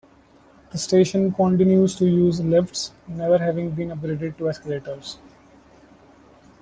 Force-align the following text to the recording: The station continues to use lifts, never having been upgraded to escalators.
The 0.71 0.79
station 0.79 1.31
continues 1.31 1.93
to 1.97 2.05
use 2.07 2.39
lifts, 2.41 2.91
never 3.07 3.37
having 3.37 3.69
been 3.69 3.89
upgraded 3.89 4.35
to 4.39 4.49
escalators. 4.49 5.19